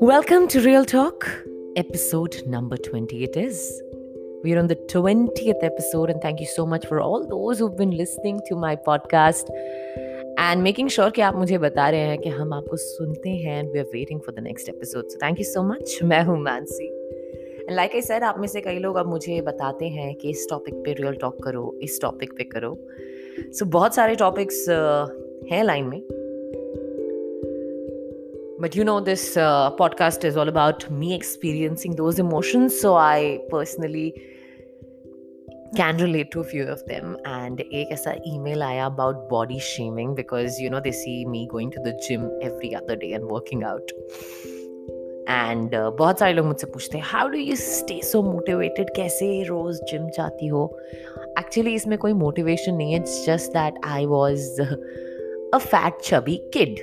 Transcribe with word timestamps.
Welcome 0.00 0.46
to 0.48 0.60
Real 0.60 0.84
Talk, 0.84 1.28
episode 1.74 2.46
number 2.46 2.76
20. 2.76 3.24
It 3.24 3.36
is. 3.36 3.82
We're 4.44 4.60
on 4.60 4.68
the 4.68 4.76
20th 4.76 5.64
episode, 5.64 6.10
and 6.10 6.22
thank 6.22 6.38
you 6.38 6.46
so 6.46 6.64
much 6.64 6.86
for 6.86 7.00
all 7.00 7.26
those 7.26 7.58
who've 7.58 7.76
been 7.76 7.90
listening 7.90 8.40
to 8.48 8.54
my 8.54 8.76
podcast 8.76 9.50
and 10.38 10.62
making 10.62 10.90
sure 10.90 11.10
कि 11.10 11.22
आप 11.22 11.34
मुझे 11.34 11.58
बता 11.58 11.88
रहे 11.90 12.00
हैं 12.00 12.18
कि 12.18 12.28
हम 12.28 12.52
आपको 12.52 12.76
सुनते 12.76 13.30
हैं 13.30 13.62
and 13.62 13.72
we're 13.72 13.90
waiting 13.92 14.20
for 14.20 14.30
the 14.30 14.40
next 14.40 14.68
episode. 14.68 15.10
So 15.10 15.18
thank 15.18 15.38
you 15.38 15.48
so 15.56 15.64
much. 15.64 16.02
मैं 16.02 16.22
हूँ 16.24 16.38
Mansi 16.42 16.86
and 17.68 17.76
like 17.76 17.94
I 17.94 18.02
sir 18.02 18.22
आप 18.22 18.38
में 18.38 18.48
से 18.48 18.60
कई 18.60 18.78
लोग 18.78 18.96
अब 18.96 19.06
मुझे 19.06 19.40
बताते 19.40 19.88
हैं 19.88 20.14
कि 20.14 20.30
इस 20.30 20.46
टॉपिक 20.50 20.74
पे 20.74 20.92
रियल 20.92 21.14
टॉक 21.14 21.42
करो 21.44 21.78
इस 21.82 22.00
टॉपिक 22.00 22.32
पे 22.32 22.44
करो 22.44 22.88
सो 23.38 23.64
बहुत 23.64 23.94
सारे 23.94 24.14
टॉपिक्स 24.14 24.64
uh, 24.68 25.52
हैं 25.52 25.64
लाइन 25.64 25.84
में 25.84 26.02
know, 28.60 29.00
this 29.00 29.36
uh, 29.36 29.70
podcast 29.76 30.24
is 30.24 30.36
all 30.36 30.48
about 30.48 30.90
me 30.90 31.14
experiencing 31.14 31.94
those 31.96 32.18
emotions. 32.18 32.80
So 32.80 32.94
I 32.94 33.40
personally 33.50 34.14
can 35.76 35.96
relate 35.98 36.30
to 36.32 36.40
a 36.40 36.44
few 36.44 36.64
of 36.64 36.80
them. 36.86 37.16
And 37.26 37.60
एक 37.60 37.88
ऐसा 37.92 38.14
email 38.26 38.62
आया 38.62 38.96
about 38.96 39.14
body 39.32 39.58
shaming 39.58 40.14
because 40.14 40.60
you 40.60 40.70
know 40.70 40.80
they 40.80 40.94
see 40.94 41.24
me 41.34 41.46
going 41.54 41.70
to 41.70 41.82
the 41.84 41.92
gym 41.92 42.24
every 42.42 42.74
other 42.80 42.96
day 42.96 43.12
and 43.18 43.30
working 43.36 43.64
out. 43.72 43.92
And 45.28 45.74
uh, 45.74 45.98
बहुत 45.98 46.18
सारे 46.18 46.32
लोग 46.32 46.46
मुझसे 46.46 46.66
पूछते 46.66 46.98
हैं 46.98 47.04
how 47.08 47.28
do 47.28 47.38
you 47.38 47.56
stay 47.56 48.02
so 48.02 48.22
motivated 48.22 48.90
कैसे 48.96 49.42
रोज 49.42 49.80
जिम 49.90 50.08
जाती 50.08 50.46
हो 50.46 50.78
एक्चुअली 51.38 51.74
इसमें 51.74 51.98
कोई 51.98 52.12
मोटिवेशन 52.12 52.74
नहीं 52.74 52.92
है 52.92 53.00
it's 53.00 53.26
just 53.26 53.50
that 53.50 53.74
I 53.84 54.06
was 54.06 54.62
a 55.54 55.58
fat 55.58 56.02
chubby 56.02 56.36
kid 56.36 56.78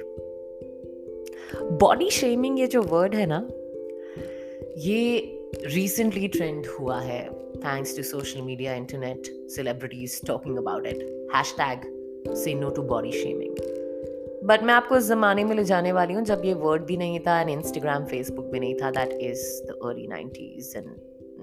body 1.71 2.09
shaming 2.09 2.59
ये 2.59 2.67
जो 2.67 2.81
वर्ड 2.81 3.15
है 3.15 3.25
ना, 3.25 3.47
ये 4.77 5.19
रिसेंटली 5.65 6.27
ट्रेंड 6.27 6.65
हुआ 6.65 6.99
है 6.99 7.29
thanks 7.55 7.97
to 7.97 8.03
social 8.03 8.41
media 8.41 8.73
internet 8.73 9.49
celebrities 9.49 10.21
talking 10.27 10.57
about 10.57 10.87
it 10.87 11.27
hashtag 11.59 11.79
से 12.35 12.53
no 12.53 12.69
to 12.69 12.81
body 12.81 13.11
shaming 13.11 13.55
but 14.43 14.63
मैं 14.63 14.73
आपको 14.73 14.95
उस 14.95 15.03
ज़माने 15.03 15.43
में 15.43 15.55
ले 15.55 15.63
जाने 15.63 15.91
वाली 15.91 16.13
हूँ, 16.13 16.23
जब 16.23 16.41
ये 16.45 16.53
वर्ड 16.53 16.83
भी 16.83 16.97
नहीं 16.97 17.19
था 17.19 17.41
एंड 17.41 17.49
इंस्टाग्राम 17.49 18.05
फेसबुक 18.05 18.45
भी 18.45 18.59
नहीं 18.59 18.75
था 18.75 18.91
that 18.91 19.13
is 19.21 19.63
the 19.63 19.79
early 19.85 20.07
nineties 20.07 20.73
and 20.77 20.85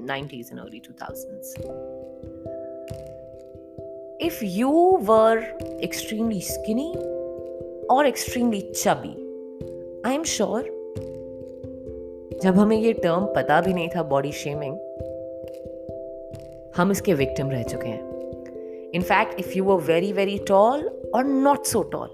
nineties 0.06 0.48
and 0.53 0.61
early 0.61 0.78
two 0.78 0.92
thousands 0.92 1.55
if 4.20 4.42
you 4.42 4.70
were 5.08 5.42
extremely 5.82 6.40
skinny 6.40 6.94
or 7.88 8.04
extremely 8.04 8.60
chubby 8.82 9.16
I 10.06 10.14
am 10.14 10.22
sure 10.24 10.62
जब 12.42 12.58
हमें 12.58 12.76
ये 12.76 12.92
टर्म 12.92 13.24
पता 13.36 13.60
भी 13.60 13.72
नहीं 13.74 13.88
था 13.88 14.02
बॉडी 14.02 14.32
शेमिंग 14.32 14.76
हम 16.76 16.91
इसके 16.91 17.14
विक्टिम 17.14 17.50
रह 17.50 17.62
चुके 17.62 17.88
हैं 17.88 18.91
in fact 18.94 19.41
if 19.41 19.52
you 19.56 19.70
are 19.70 19.80
very 19.82 20.12
very 20.12 20.38
tall 20.38 20.88
और 21.14 21.24
not 21.24 21.66
so 21.66 21.82
tall 21.82 22.08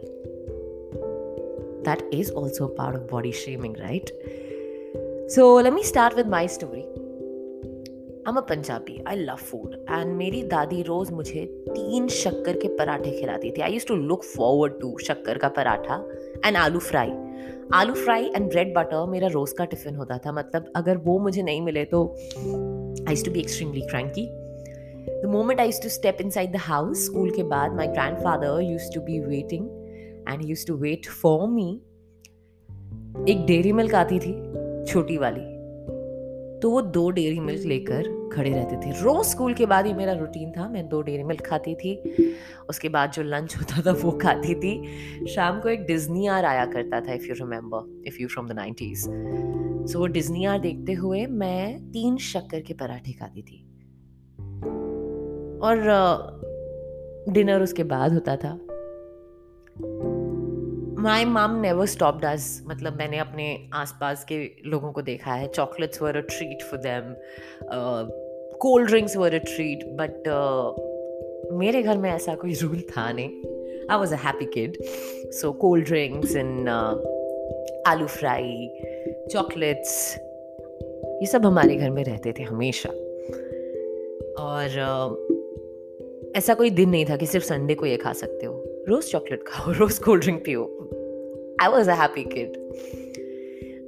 that 1.84 2.10
is 2.14 2.32
also 2.32 2.66
part 2.66 2.96
of 2.96 3.10
body 3.10 3.32
shaming 3.32 3.76
right 3.76 4.10
so 5.30 5.58
let 5.60 5.72
me 5.72 5.82
start 5.82 6.16
with 6.16 6.26
my 6.26 6.48
story 6.48 6.84
I'm 8.28 8.36
a 8.36 8.42
Punjabi. 8.42 8.94
I 9.06 9.14
love 9.14 9.40
food. 9.40 9.74
And 9.88 10.06
मेरी 10.18 10.42
दादी 10.42 10.82
रोज 10.82 11.10
मुझे 11.10 11.55
तीन 11.76 12.08
शक्कर 12.08 12.56
के 12.56 12.68
पराठे 12.76 13.10
खिलाती 13.10 13.50
थी। 13.50 13.60
I 13.62 13.72
use 13.72 13.86
to 13.86 13.94
look 13.96 14.24
forward 14.24 14.80
to 14.80 14.96
शक्कर 15.04 15.38
का 15.38 15.48
पराठा 15.56 16.02
एंड 16.46 16.56
आलू 16.56 16.78
फ्राई। 16.80 17.12
आलू 17.74 17.94
फ्राई 17.94 18.24
एंड 18.26 18.48
ब्रेड 18.50 18.72
बटर 18.74 19.06
मेरा 19.10 19.28
रोज 19.28 19.52
का 19.52 19.64
टिफ़िन 19.64 19.94
होता 19.96 20.18
था। 20.26 20.32
मतलब 20.32 20.72
अगर 20.76 20.96
वो 21.06 21.18
मुझे 21.18 21.42
नहीं 21.42 21.62
मिले 21.62 21.84
तो 21.84 22.04
I 23.08 23.22
to 23.24 23.30
be 23.30 23.40
extremely 23.40 23.80
cranky 23.80 24.26
the 25.22 25.26
moment 25.30 25.60
I 25.60 25.72
to 25.82 25.88
step 25.88 26.20
inside 26.30 26.52
the 26.52 26.56
house 26.60 27.04
school 27.06 27.30
के 27.30 27.42
बाद 27.54 27.76
my 27.76 27.86
grandfather 28.18 28.60
use 28.62 28.92
to 28.94 29.00
be 29.00 29.18
waiting 29.20 29.66
and 30.28 30.48
use 30.48 30.66
to 30.66 30.76
wait 30.76 31.06
for 31.22 31.48
me 31.48 31.68
एक 33.32 33.44
डेरी 33.46 33.72
मिल्क 33.72 33.94
आती 33.94 34.18
थी, 34.18 34.32
छोटी 34.84 35.16
वाली। 35.18 35.55
तो 36.62 36.70
वो 36.70 36.80
दो 36.82 37.10
डेयरी 37.10 37.40
मिल्क 37.40 37.66
लेकर 37.66 38.30
खड़े 38.32 38.50
रहते 38.50 38.76
थे। 38.76 38.90
रोज 39.02 39.26
स्कूल 39.26 39.54
के 39.54 39.66
बाद 39.66 39.86
ही 39.86 39.92
मेरा 39.94 40.12
रूटीन 40.12 40.50
था। 40.50 40.68
मैं 40.68 40.88
दो 40.88 41.00
डेयरी 41.02 41.24
मिल्क 41.24 41.46
खाती 41.46 41.74
थी। 41.74 42.02
उसके 42.68 42.88
बाद 42.88 43.10
जो 43.10 43.22
लंच 43.22 43.56
होता 43.56 43.82
था, 43.82 43.92
वो 43.92 44.10
खाती 44.10 44.54
थी। 44.54 45.26
शाम 45.26 45.60
को 45.60 45.68
एक 45.68 45.84
डिज्नी 45.84 46.26
आर 46.26 46.44
आया 46.44 46.66
करता 46.66 47.00
था 47.00 47.12
if 47.12 47.24
you 47.24 47.34
remember 47.34 48.02
if 48.06 48.16
you 48.20 48.28
from 48.28 48.48
the 48.48 48.52
nineties 48.52 49.04
so 49.92 49.98
वो 49.98 50.06
डिज्नी 50.06 50.44
आर 50.44 50.58
देखते 50.58 50.92
हुए 50.92 51.26
मैं 51.26 51.90
तीन 51.90 52.16
शक्कर 52.16 52.60
के 52.60 52.74
पराठे 52.74 53.12
खाती 53.12 53.42
थी। 53.42 53.62
और 55.62 55.76
डिनर 57.28 57.62
उसके 57.62 57.84
बाद 57.84 58.12
होता 58.12 58.36
था। 58.36 58.58
माई 61.06 61.24
माम 61.24 61.60
नेवर 61.60 61.86
स्टॉप 61.86 62.16
डज 62.22 62.44
मतलब 62.68 62.96
मैंने 62.98 63.18
अपने 63.18 63.44
आसपास 63.74 64.24
के 64.24 64.38
लोगों 64.66 64.92
को 64.92 65.02
देखा 65.02 65.32
है। 65.32 65.46
Chocolates 65.48 66.02
were 66.02 66.16
a 66.16 66.20
treat 66.20 66.62
for 66.62 66.78
them 66.86 67.12
cold 68.60 68.88
drinks 68.88 69.16
were 69.16 69.34
a 69.34 69.38
treat 69.38 69.84
but 70.00 70.28
मेरे 71.52 71.82
घर 71.82 71.98
में 71.98 72.10
ऐसा 72.10 72.34
कोई 72.34 72.54
रूल 72.54 72.80
था 72.80 73.12
नहीं। 73.12 73.28
I 73.90 73.98
was 73.98 74.14
a 74.14 74.16
happy 74.16 74.44
kid 74.44 74.76
so 75.32 75.52
cold 75.52 75.86
drinks 75.86 76.36
and 76.36 76.68
आलू 77.88 78.06
फ्राई 78.06 78.68
चॉकलेट्स 79.30 80.16
ये 81.00 81.26
सब 81.26 81.46
हमारे 81.46 81.76
घर 81.76 81.90
में 81.90 82.04
रहते 82.04 82.32
थे 82.38 82.42
हमेशा। 82.42 82.88
और 84.38 84.66
uh, 84.88 86.36
ऐसा 86.36 86.54
कोई 86.54 86.70
दिन 86.70 86.90
नहीं 86.90 87.04
था 87.04 87.16
कि 87.16 87.26
सिर्फ़ 87.26 87.46
संडे 87.46 87.74
को 87.74 87.86
ये 87.86 87.96
खा 87.96 88.12
सकते 88.12 88.46
हो। 88.46 88.62
रोज 88.88 89.04
चॉकलेट 89.04 89.44
खाओ 89.46 89.72
रोज 89.72 89.98
कोल्ड 89.98 90.22
ड्रिंक 90.22 90.44
पियो। 90.44 90.75
I 91.60 91.68
was 91.68 91.90
a 91.90 91.94
happy 91.94 92.24
kid 92.24 92.56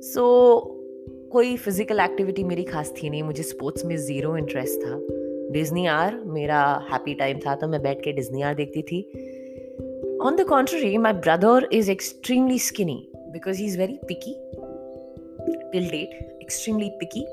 so 0.05 0.25
कोई 1.33 1.57
फ़िज़िकल 1.57 2.01
एक्टिविटी 2.01 2.45
मेरी 2.45 2.63
खास 2.65 2.93
थी 2.93 3.11
नहीं, 3.11 3.23
मुझे 3.23 3.43
स्पोर्ट्स 3.43 3.85
में 3.85 3.97
ज़ीरो 3.97 4.37
इंटरेस्ट 4.37 4.81
था। 4.81 4.99
डिज्नी 5.53 5.87
आर 5.87 6.15
मेरा 6.27 6.61
हैप्पी 6.93 7.15
टाइम 7.15 7.39
था 7.39 7.55
तो 7.55 7.69
मैं 7.69 7.83
बैठ 7.83 8.01
के 8.05 8.13
डिज्नी 8.13 8.43
आर 8.43 8.55
देखती 8.55 8.83
थी। 8.83 9.01
On 10.23 10.37
the 10.37 10.45
contrary 10.49 10.97
my 10.99 11.13
brother 11.13 11.69
is 11.73 11.91
extremely 11.91 12.59
skinny 12.59 12.97
because 13.33 13.59
he 13.59 13.67
is 13.67 13.79
very 13.79 13.99
picky 14.05 14.35
till 15.73 15.89
date 15.91 16.39
extremely 16.43 16.91
picky 17.01 17.25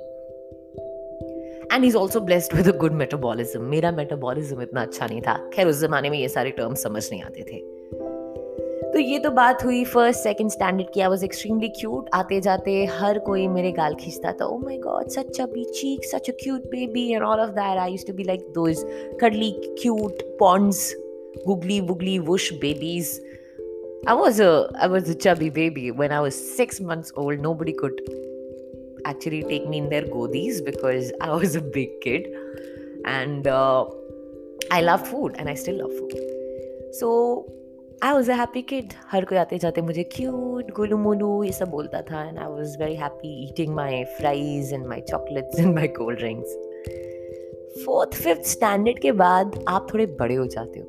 and 1.75 1.85
is 1.85 1.95
also 1.97 2.19
blessed 2.21 2.53
with 2.53 2.67
a 2.67 2.77
good 2.77 2.93
metabolism 2.93 3.61
मेरा 3.61 3.91
metabolism 3.91 4.61
इतना 4.61 4.81
अच्छा 4.81 5.05
नहीं 5.05 5.21
था। 5.21 5.37
खैर, 5.53 5.67
उस 5.67 5.79
जमाने 5.81 6.09
में 6.09 6.17
ये 6.19 6.29
सारे 6.29 6.51
टर्म्स 6.51 6.83
समझ 6.83 7.09
नहीं 7.11 7.21
आते 7.21 7.43
थे। 7.43 7.74
तो 8.95 8.99
ये 8.99 9.17
तो 9.19 9.29
बात 9.29 9.63
हुई 9.65 9.83
फ़र्स्ट 9.83 10.19
सेकंड 10.19 10.51
स्टैंडर्ड 10.51 10.87
की। 10.93 11.01
आई 11.01 11.07
वाज 11.07 11.23
एक्सट्रीमली 11.23 11.67
क्यूट 11.69 12.09
आते 12.13 12.39
जाते 12.41 12.73
हर 12.85 13.17
कोई 13.19 13.47
मेरे 13.47 13.71
गाल 13.71 13.95
खींचता 13.95 14.31
था। 14.31 14.45
ओ 14.45 14.57
my 14.57 14.77
god 14.77 15.07
such 15.07 15.39
a 15.41 15.45
be 15.45 15.63
cheek 15.63 16.05
such 16.05 16.29
a 16.29 16.33
cute 16.33 16.61
baby 16.65 17.03
and 17.11 17.23
all 17.23 17.39
of 17.39 17.49
that 17.49 17.79
I 17.79 17.91
used 17.91 18.07
to 18.07 18.13
be 18.13 18.23
like 18.23 18.45
those 18.55 18.85
curly 19.21 19.51
cute 19.81 20.23
Pond's 20.39 20.95
googly 21.45 21.81
boogly 21.81 22.19
woosh 22.19 22.53
babies 22.53 23.09
I 24.09 24.15
was 24.15 24.41
a 24.41 24.47
I 24.77 24.87
was 24.87 25.09
a 25.09 25.13
chubby 25.13 25.49
baby 25.49 25.91
when 25.91 26.11
I 26.11 26.21
was 26.21 26.39
6 26.61 26.81
months 26.81 27.13
old 27.17 27.41
nobody 27.41 27.71
could 27.71 27.99
actually 29.09 29.41
take 29.41 29.67
me 29.67 29.77
in 29.77 29.89
their 29.89 30.09
गोदीज 30.09 30.61
because 30.61 31.11
I 31.21 31.29
was 31.29 31.57
a 31.57 31.61
big 31.75 31.99
kid 32.03 32.31
and 33.07 33.47
I 34.71 34.81
love 34.81 34.97
food 34.97 35.35
and 35.39 35.47
I 35.47 35.55
still 35.55 35.75
love 35.75 35.87
food 35.87 36.09
so 36.91 37.11
I 38.01 38.13
was 38.13 38.27
a 38.27 38.35
happy 38.35 38.61
kid. 38.63 38.93
हर 39.11 39.25
कोई 39.25 39.37
आते 39.37 39.57
जाते 39.57 39.81
मुझे 39.81 40.03
cute, 40.15 40.71
गुलू 40.75 40.97
मुलू 40.97 41.43
ये 41.43 41.51
सब 41.51 41.69
बोलता 41.69 42.01
था 42.01 42.23
and 42.29 42.39
I 42.39 42.47
was 42.47 42.75
very 42.75 42.95
happy 42.95 43.31
eating 43.45 43.75
my 43.75 44.05
fries 44.17 44.71
and 44.71 44.87
my 44.87 44.99
chocolates 45.11 45.59
and 45.59 45.75
my 45.75 45.87
cold 45.97 46.19
drinks. 46.23 46.55
Fourth 47.85 48.13
fifth 48.13 48.41
standard 48.47 48.99
के 48.99 49.11
बाद 49.11 49.63
आप 49.67 49.87
थोड़े 49.93 50.05
बड़े 50.19 50.35
हो 50.35 50.45
जाते 50.47 50.79
हो 50.79 50.85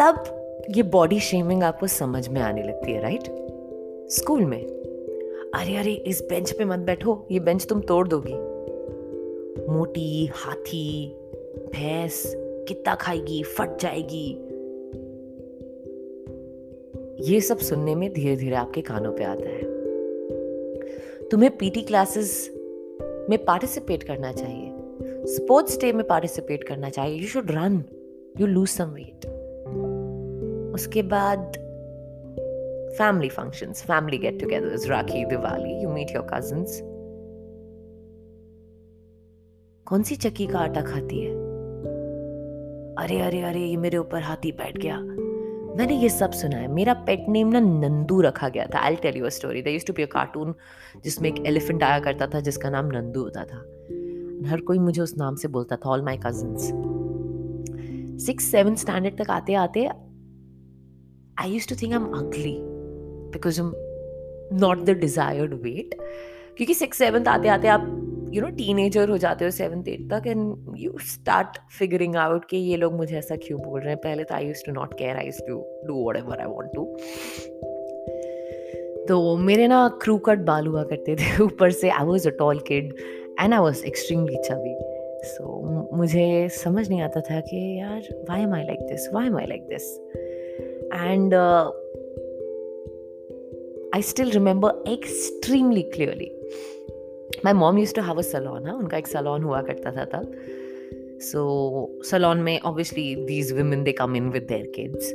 तब 0.00 0.66
ये 0.76 0.82
बॉडी 0.82 1.18
शेमिंग 1.20 1.62
आपको 1.62 1.86
समझ 1.86 2.28
में 2.28 2.40
आने 2.40 2.62
लगती 2.62 2.92
है 2.92 3.00
राइट 3.02 3.24
स्कूल 4.10 4.44
में 4.44 4.62
अरे 5.54 5.76
अरे 5.76 5.92
इस 5.92 6.22
बेंच 6.30 6.52
पे 6.52 6.64
मत 6.64 6.78
बैठो 6.78 7.26
ये 7.30 7.40
बेंच 7.40 7.66
तुम 7.68 7.80
तोड़ 7.80 8.06
दोगी 8.08 8.34
मोटी 9.72 10.26
हाथी 10.34 11.16
भैंस 11.74 12.22
कितना 12.68 12.94
खाएगी, 12.94 13.42
फट 13.42 13.78
जाएगी। 13.80 14.48
ये 17.32 17.40
सब 17.40 17.58
सुनने 17.58 17.94
में 17.94 18.12
धीरे 18.12 18.36
धीरे 18.36 18.56
आपके 18.56 18.80
कानों 18.80 19.12
पे 19.12 19.24
आता 19.24 19.48
है। 19.48 19.62
तुम्हें 21.28 21.56
पीटी 21.56 21.82
क्लासेस 21.82 22.50
में 23.30 23.44
पार्टिसिपेट 23.44 24.02
करना 24.02 24.32
चाहिए। 24.32 24.72
स्पोर्ट्स 25.26 25.80
डे 25.80 25.92
में 25.92 26.06
पार्टिसिपेट 26.06 26.64
करना 26.64 26.90
चाहिए। 26.90 27.20
You 27.20 27.26
should 27.26 27.50
run 27.50 27.84
you 28.40 28.46
lose 28.46 28.68
some 28.68 28.84
weight 28.84 29.26
उसके 30.74 31.02
बाद 31.02 31.52
family 32.98 33.28
functions 33.28 33.82
family 33.82 34.18
get 34.18 34.40
togethers 34.40 34.88
Rakhi 34.88 35.24
Diwali 35.24 35.82
you 35.82 35.90
meet 35.90 36.10
your 36.10 36.26
cousins 36.34 36.80
कौन 39.86 40.02
सी 40.02 40.16
चक्की 40.16 40.46
का 40.46 40.58
आटा 40.58 40.80
खाती 40.80 41.20
है? 41.20 41.51
अरे 42.98 43.20
अरे 43.20 43.40
अरे, 43.40 43.60
ये 43.60 43.76
मेरे 43.76 43.96
ऊपर 43.96 44.22
हाथी 44.22 44.52
बैठ 44.52 44.78
गया। 44.78 44.98
मैंने 45.76 45.96
ये 45.96 46.08
सब 46.08 46.32
सुना 46.32 46.56
है। 46.56 46.68
मेरा 46.68 46.94
पेट 46.94 47.26
नेम 47.28 47.48
ना 47.48 47.60
नंदू 47.60 48.20
रखा 48.20 48.48
गया 48.48 48.66
था। 48.66 48.78
I 48.78 48.96
tell 48.96 49.16
you 49.16 49.30
story 49.30 49.60
used 49.60 49.86
to 49.86 49.92
be 49.92 50.02
a 50.02 50.06
cartoon 50.06 50.54
जिसमें 51.04 51.28
एक 51.30 51.46
एलिफेंट 51.46 51.82
आया 51.82 52.00
करता 52.00 52.26
था, 52.26 52.40
जिसका 52.40 52.70
नाम 52.70 52.86
नंदू 52.86 53.20
होता 53.20 53.44
था। 53.44 53.68
हर 54.50 54.60
कोई 54.60 54.78
मुझे 54.78 55.02
उस 55.02 55.14
नाम 55.18 55.34
से 55.34 55.48
बोलता 55.48 55.76
था 55.76 55.90
all 55.90 56.02
my 56.02 56.16
cousins 56.16 56.62
six 58.26 58.44
seven 58.44 58.74
standard 58.74 59.22
तक 59.22 59.30
आते 59.30 59.54
आते 59.54 59.86
I 61.38 61.50
use 61.50 61.68
to 61.68 61.74
think 61.74 61.92
I 61.92 62.00
am 62.00 62.12
ugly 62.12 62.56
because 63.32 63.60
am 63.60 63.72
not 64.52 64.82
the 64.82 64.90
desired 64.90 65.54
weight 65.54 65.94
क्योंकि 66.56 66.74
सिक्स 66.74 66.98
सेवन्थ 66.98 67.28
आते 67.28 67.48
आते 67.48 67.68
आप 67.68 67.86
यू 68.32 68.42
नो 68.42 68.48
टीनेजर 68.48 69.08
हो 69.08 69.16
जाते 69.18 69.44
हो 69.44 69.50
सेवन्थ 69.50 69.88
एट 69.88 70.10
तक 70.10 70.26
and 70.26 70.74
you 70.76 70.92
start 70.98 71.58
figuring 71.78 72.16
out 72.16 72.44
कि 72.44 72.56
ये 72.56 72.76
लोग 72.76 72.92
मुझे 72.92 73.16
ऐसा 73.18 73.36
क्यों 73.36 73.60
बोल 73.62 73.80
रहे 73.80 73.88
हैं। 73.88 74.00
पहले 74.00 74.24
तो 74.24 74.34
I 74.34 74.46
use 74.46 74.64
to 74.66 74.72
not 74.72 74.94
care 74.94 75.16
I 75.16 75.24
use 75.24 75.40
to 75.40 75.58
do 75.86 76.08
whatever 76.16 76.40
I 76.40 76.46
want 76.46 76.74
to 76.74 76.84
तो 79.08 79.36
मेरे 79.36 79.66
ना 79.68 79.98
क्रू 80.02 80.16
कट 80.18 80.38
बाल 80.38 80.66
हुआ 80.66 80.82
करते 80.84 81.16
थे 81.16 81.42
ऊपर 81.44 81.70
से। 81.70 81.90
I 81.90 82.04
was 82.04 82.28
a 82.28 82.30
tall 82.30 82.58
kid 82.58 82.94
and 83.40 83.54
I 83.54 83.60
was 83.60 83.84
extremely 83.84 84.36
chubby 84.44 84.76
so 85.24 85.96
मुझे 85.96 86.48
समझ 86.48 86.88
नहीं 86.88 87.00
आता 87.00 87.20
था 87.20 87.40
कि 87.40 87.78
यार 87.78 88.24
why 88.30 88.42
am 88.42 88.54
I 88.54 88.62
like 88.62 88.80
this 88.80 89.08
why 89.12 89.26
am 89.26 89.36
I 89.36 89.46
like 89.46 89.66
this 89.66 89.82
and 90.94 91.34
I 93.94 94.02
still 94.02 94.30
remember 94.30 94.90
extremely 94.90 95.82
clearly 95.82 96.30
my 97.44 97.52
mom 97.52 97.78
use 97.78 97.94
to 97.94 98.02
have 98.02 98.18
a 98.18 98.22
salon 98.22 98.66
है 98.66 98.72
उनका 98.72 98.96
एक 98.96 99.06
सलॉन 99.06 99.42
हुआ 99.42 99.62
करता 99.62 99.92
था 99.92 100.04
तब। 100.04 100.32
सो 101.20 102.02
सलॉन 102.04 102.38
में 102.38 102.60
obviously 102.60 103.14
these 103.16 103.52
women 103.52 103.82
they 103.84 103.92
come 103.92 104.16
in 104.16 104.28
with 104.28 104.42
their 104.42 104.72
kids 104.74 105.12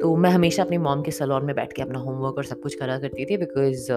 तो 0.00 0.16
मैं 0.16 0.30
हमेशा 0.30 0.62
अपनी 0.62 0.78
मॉम 0.78 1.02
के 1.02 1.10
सलॉन 1.10 1.44
में 1.44 1.56
बैठ 1.56 1.72
के 1.72 1.82
अपना 1.82 1.98
होमवर्क 1.98 2.36
और 2.36 2.44
सब 2.44 2.60
कुछ 2.60 2.74
करा 2.74 2.98
करती 2.98 3.24
थी 3.24 3.36
बिकॉज़ 3.36 3.92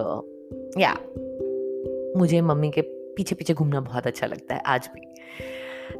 या 0.81 0.95
uh, 0.95 2.17
मुझे 2.17 2.41
मम्मी 2.41 2.71
के 2.71 2.81
पीछे 3.15 3.35
पीछे 3.35 3.53
घूमना 3.53 3.79
बहुत 3.79 4.07
अच्छा 4.07 4.27
लगता 4.27 4.55
है 4.55 4.61
आज 4.65 4.89
भी। 4.93 5.01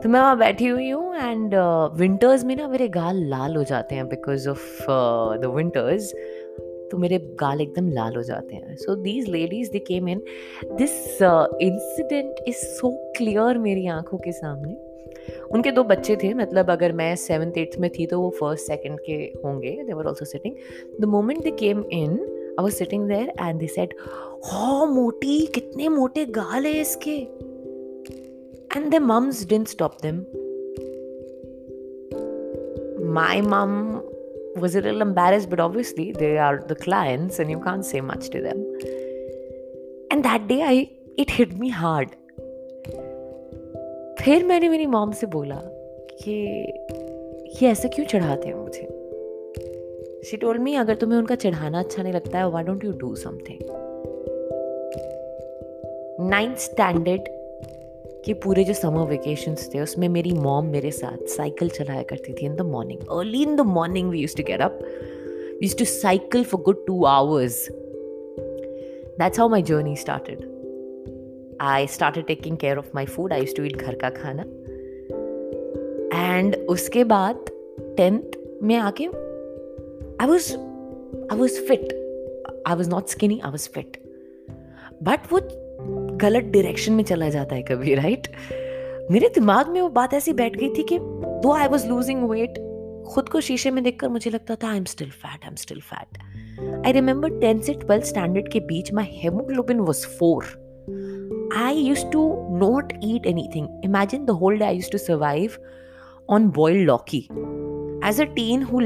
तो 0.04 0.10
मैं 0.10 0.20
वहाँ 0.20 0.38
बैठी 0.38 0.68
हुई 0.68 0.90
हूँ 0.90 1.16
एंड 1.16 1.56
विंटर्स 1.98 2.44
में 2.44 2.56
ना 2.56 2.68
मेरे 2.68 2.88
गाल 2.88 3.16
लाल 3.26 3.56
हो 3.56 3.64
जाते 3.64 3.96
हैं 3.96 4.08
बिकॉज़ 4.08 4.50
ऑफ़ 4.50 4.82
द 5.42 5.52
विंटर्स 5.56 6.14
तो 6.92 6.98
मेरे 6.98 7.18
गाल 7.40 7.62
एकदम 7.62 7.90
लाल 7.92 8.16
हो 8.16 8.24
जाते 8.24 8.56
हैं। 8.56 8.76
So 8.76 8.96
these 8.96 9.30
ladies 9.30 9.72
they 9.72 9.80
came 9.80 10.10
in 10.10 10.22
this 10.78 10.92
incident 11.22 12.36
is 12.48 12.56
so 12.56 12.92
clear 13.18 13.58
मेरी 13.58 13.88
आँखों 13.88 14.18
के 14.18 14.32
सामने। 14.32 14.76
उनके 15.54 15.72
दो 15.72 15.84
बच्चे 15.84 16.16
थे 16.16 16.34
मतलब 16.34 16.70
अगर 16.72 16.92
मैं 16.94 17.16
सेवन्थ 17.16 17.58
एट्थ 17.58 17.80
में 17.80 17.90
थी 17.90 18.06
तो 18.06 18.20
वो 18.22 18.30
फ़र्स्ट 18.30 18.68
सेकंड 18.68 19.00
के 19.00 19.14
होंगे। 19.46 19.72
They 19.84 19.94
were 19.94 20.06
also 20.06 20.26
sitting 20.26 20.56
the 21.02 21.06
moment 21.06 21.44
they 21.44 21.52
came 21.60 21.84
in 21.92 22.12
I 22.60 22.64
was 22.64 22.74
sitting 22.74 23.08
there 23.08 23.34
and 23.40 23.60
they 23.60 23.68
said 23.68 23.94
हो 24.44 24.86
मोटी, 24.86 25.46
कितने 25.46 25.90
मोटे 25.90 26.26
गाल 26.26 26.66
है 26.66 26.80
इसके. 26.82 27.18
And 28.78 28.92
the 28.92 29.02
mums 29.04 29.46
didn't 29.48 29.68
stop 29.68 29.98
them 30.02 30.24
my 33.14 33.38
mom 33.44 33.72
was 34.58 34.76
a 34.76 34.82
little 34.82 35.02
embarrassed, 35.02 35.50
but 35.50 35.60
obviously 35.60 36.12
they 36.12 36.38
are 36.38 36.60
the 36.68 36.76
clients 36.76 37.40
and 37.40 37.50
you 37.50 37.60
can't 37.60 37.86
say 37.86 38.02
much 38.02 38.30
to 38.30 38.42
them. 38.42 38.66
And 40.12 40.24
that 40.26 40.48
day 40.48 40.64
I 40.64 40.90
it 41.18 41.30
hit 41.30 41.58
me 41.58 41.70
hard. 41.70 42.18
फिर 44.22 44.44
मैंने 44.46 44.70
मेरी 44.70 44.86
mom 44.86 45.12
से 45.12 45.28
बोला 45.28 45.56
कि 46.24 46.32
ये 47.62 47.70
ऐसे 47.70 47.90
क्यों 47.90 48.06
चढ़ाते 48.06 48.48
हैं 48.48 48.56
मुझे 48.56 48.88
शी 50.30 50.38
टोल्ड 50.38 50.62
मी 50.62 50.76
अगर 50.76 50.96
तुम्हें 50.96 51.18
उनका 51.20 51.36
चढ़ाना 51.36 51.80
अच्छा 51.80 52.04
नहीं 52.04 52.14
लगता 52.14 52.38
है 52.38 52.50
why 52.52 52.64
don't 52.64 52.84
you 52.86 52.92
do 53.00 53.14
something 53.16 53.60
ninth 56.30 56.58
standard 56.60 57.30
के 58.26 58.34
पूरे 58.34 58.64
जो 58.64 58.74
समर 58.74 59.08
वेकेशंस 59.08 59.70
थे, 59.76 59.80
उसमें 59.80 60.10
मेरी 60.10 60.32
मॉम 60.32 60.66
मेरे 60.66 60.92
साथ 60.92 61.26
साइकिल 61.28 61.70
चलाया 61.70 62.04
करती 62.04 62.34
थी 62.34 62.46
in 62.46 62.56
the 62.56 62.62
morning 62.62 63.00
early 63.00 63.42
in 63.44 63.56
the 63.56 63.62
morning 63.62 64.10
we 64.10 64.20
use 64.20 64.36
to 64.38 64.44
get 64.44 64.62
up 64.62 64.80
use 65.64 65.78
to 65.78 65.86
cycle 65.86 66.44
for 66.44 66.62
good 66.62 66.86
two 66.86 67.04
hours 67.04 67.68
that's 69.20 69.40
how 69.40 69.50
my 69.50 69.62
journey 69.62 69.96
started 69.96 70.44
I 71.62 71.88
started 71.88 72.26
taking 72.26 72.58
care 72.58 72.78
of 72.78 72.90
my 72.96 73.06
food 73.06 73.34
I 73.34 73.40
use 73.40 73.56
to 73.56 73.64
eat 73.64 73.76
घर 73.78 73.96
का 73.96 74.10
खाना 74.10 74.44
and 76.14 76.56
उसके 76.70 77.04
बाद 77.04 77.46
tenth 77.98 78.38
में 78.64 78.76
आके 78.76 79.06
I 80.24 80.28
was 80.28 80.54
I 81.32 81.38
was 81.38 81.60
fit 81.62 81.94
I 82.68 82.76
was 82.76 82.90
not 82.90 83.08
skinny 83.08 83.40
I 83.46 83.52
was 83.52 83.70
fit 83.70 83.98
but 85.04 85.32
वो 85.34 85.40
गलत 86.22 86.52
direction 86.54 86.94
में 86.94 87.04
चला 87.04 87.30
जाता 87.30 87.56
है 87.56 87.62
कभी 87.70 87.96
राइट 87.96 88.28
मेरे 89.12 89.30
दिमाग 89.36 89.70
में 89.70 89.82
वो 89.82 89.90
बात 89.90 90.14
ऐसी 90.14 90.34
बैठ 90.34 90.56
गई 90.56 90.70
थी 90.78 90.84
कि 90.90 91.00
दो 91.02 91.54
आई 91.54 91.68
वॉज़ 91.68 91.88
लूजिंग 91.88 92.24
वेट 92.30 92.60
खुद 93.14 93.30
को 93.30 93.42
शीशे 93.42 93.72
में 93.72 93.84
देखकर 93.84 94.10
मुझे 94.10 94.32
लगता 94.32 94.56
था 94.64 94.70
I 94.72 94.78
am 94.78 94.86
still 94.86 95.10
fat 95.12 95.44
I 95.44 95.50
am 95.50 95.56
still 95.66 95.82
fat 95.92 96.18
I 96.86 96.92
remember 96.92 97.40
tenth 97.40 97.62
से 97.62 97.74
ट्वेल्थ 97.86 98.06
स्टैंडर्ड 98.06 98.52
के 98.52 98.60
बीच 98.74 98.94
my 98.94 99.20
haemoglobin 99.24 99.80
was 99.80 100.06
four 100.20 100.58
I 101.54 101.72
used 101.72 102.12
to 102.12 102.20
not 102.50 102.94
eat 103.04 103.26
anything. 103.26 103.66
Imagine 103.84 104.26
the 104.26 104.34
whole 104.34 104.58
day 104.58 104.68
I 104.68 104.72
used 104.72 104.92
to 104.92 105.00
survive 105.00 105.58
on 106.30 106.50
boiled 106.50 106.88
loki. 106.88 107.30
As 108.02 108.20
a 108.20 108.26
teen 108.26 108.62
who 108.62 108.80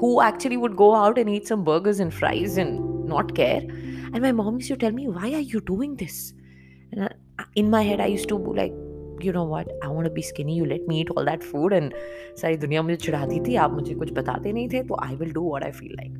who 0.00 0.10
actually 0.20 0.56
would 0.56 0.76
go 0.76 0.94
out 0.94 1.18
and 1.18 1.30
eat 1.30 1.48
some 1.48 1.64
burgers 1.64 2.00
and 2.00 2.14
fries 2.14 2.58
and 2.58 3.06
not 3.06 3.34
care. 3.34 3.62
And 4.12 4.22
my 4.22 4.32
mom 4.32 4.56
used 4.56 4.68
to 4.68 4.76
tell 4.76 4.92
me, 4.92 5.08
Why 5.08 5.34
are 5.34 5.46
you 5.52 5.60
doing 5.60 5.96
this? 5.96 6.34
And 6.92 7.04
I, 7.04 7.44
in 7.54 7.70
my 7.70 7.82
head, 7.82 8.00
I 8.00 8.06
used 8.06 8.28
to 8.28 8.38
be 8.38 8.56
like, 8.60 8.74
You 9.20 9.32
know 9.32 9.44
what? 9.44 9.68
I 9.82 9.88
want 9.88 10.06
to 10.06 10.10
be 10.10 10.22
skinny. 10.22 10.56
You 10.56 10.66
let 10.66 10.86
me 10.88 11.00
eat 11.00 11.10
all 11.10 11.24
that 11.24 11.44
food. 11.44 11.72
And 11.72 11.92
सारी 12.40 12.56
दुनिया 12.56 12.82
मुझे 12.82 12.96
चिढ़ाती 12.96 13.40
थी 13.46 13.54
आप 13.64 13.72
मुझे 13.72 13.94
कुछ 13.94 14.12
बताते 14.12 14.52
नहीं 14.52 14.68
थे 14.68 14.82
तो 14.88 14.96
I 15.02 15.16
will 15.16 15.32
do 15.32 15.42
what 15.42 15.64
I 15.64 15.70
feel 15.70 15.94
like 16.00 16.12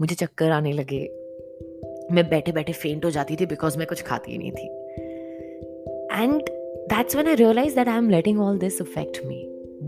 मुझे 0.00 0.14
चक्कर 0.14 0.50
आने 0.50 0.72
लगे 0.72 1.00
मैं 2.14 2.28
बैठे 2.28 2.52
बैठे 2.52 2.72
फेंट 2.72 3.04
हो 3.04 3.10
जाती 3.10 3.36
थी 3.40 3.46
बिकॉज़ 3.46 3.78
मैं 3.78 3.86
कुछ 3.86 4.02
खाती 4.06 4.32
ही 4.32 4.38
नहीं 4.38 4.52
थी 4.52 4.66
and 6.22 6.42
that's 6.92 7.16
when 7.16 7.28
I 7.28 7.34
realise 7.34 7.74
that 7.76 7.88
I 7.88 7.98
am 7.98 8.10
letting 8.10 8.40
all 8.40 8.58
this 8.58 8.80
affect 8.82 9.20
me 9.26 9.42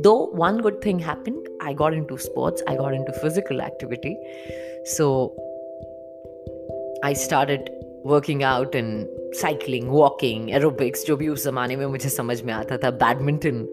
though 0.04 0.14
one 0.36 0.60
good 0.60 0.84
thing 0.84 1.00
happen 1.00 1.42
I 1.62 1.74
got 1.74 1.94
into 2.04 2.16
sports 2.26 2.64
I 2.68 2.76
got 2.76 2.94
into 3.04 3.12
physical 3.12 3.60
activity 3.60 4.16
so 4.96 5.06
I 7.04 7.14
started 7.14 7.60
working 8.06 8.42
out 8.42 8.76
in 8.76 9.16
cycling 9.34 9.90
walking 9.90 10.50
aerobics 10.50 11.06
जो 11.06 11.16
भी 11.16 11.28
उस 11.28 11.44
जमाने 11.44 11.76
में 11.76 11.86
मुझे 11.86 12.08
समझ 12.08 12.42
में 12.42 12.52
आता 12.52 12.76
था 12.76 12.90
badminton 12.90 13.68